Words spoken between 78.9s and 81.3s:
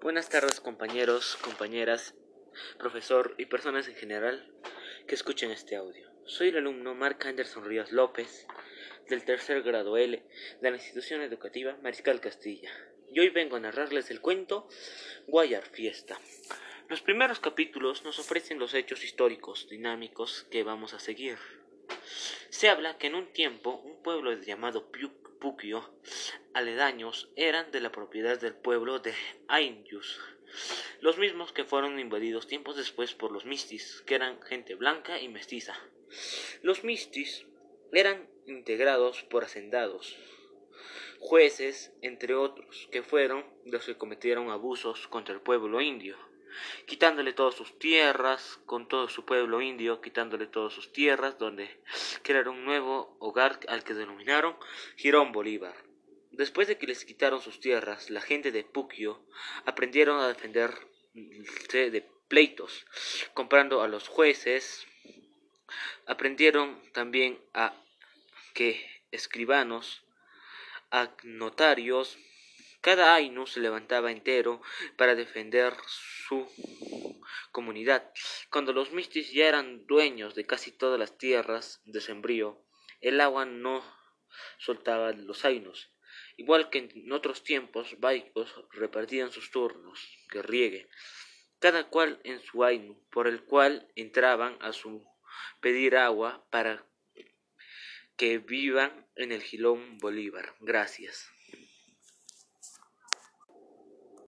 mistis ya eran dueños de casi todas las